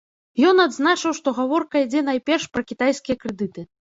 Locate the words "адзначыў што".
0.61-1.33